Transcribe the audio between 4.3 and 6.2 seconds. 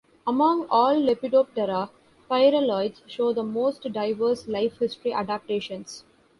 life history adaptations.